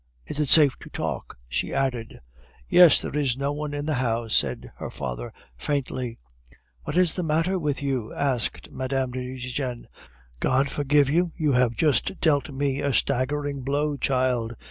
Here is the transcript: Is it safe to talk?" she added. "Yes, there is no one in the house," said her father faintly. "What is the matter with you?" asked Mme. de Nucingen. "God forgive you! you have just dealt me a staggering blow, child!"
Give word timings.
Is 0.25 0.39
it 0.39 0.47
safe 0.47 0.75
to 0.79 0.89
talk?" 0.89 1.37
she 1.47 1.75
added. 1.75 2.21
"Yes, 2.67 2.99
there 3.03 3.15
is 3.15 3.37
no 3.37 3.51
one 3.53 3.71
in 3.71 3.85
the 3.85 3.93
house," 4.01 4.33
said 4.33 4.71
her 4.77 4.89
father 4.89 5.31
faintly. 5.55 6.17
"What 6.85 6.97
is 6.97 7.13
the 7.15 7.21
matter 7.21 7.59
with 7.59 7.83
you?" 7.83 8.11
asked 8.15 8.71
Mme. 8.71 8.87
de 8.87 9.05
Nucingen. 9.21 9.87
"God 10.39 10.71
forgive 10.71 11.07
you! 11.11 11.29
you 11.35 11.51
have 11.51 11.75
just 11.75 12.19
dealt 12.19 12.49
me 12.49 12.81
a 12.81 12.93
staggering 12.93 13.61
blow, 13.61 13.95
child!" 13.95 14.55